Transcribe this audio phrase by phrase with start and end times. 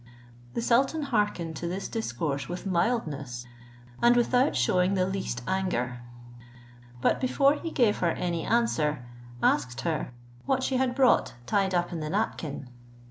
[0.55, 3.45] The sultan hearkened to this discourse with mildness,
[4.01, 6.01] and without shewing the least anger;
[7.01, 9.05] but before he gave her any answer,
[9.43, 10.11] asked her
[10.47, 12.67] what she had brought tied up in the napkin.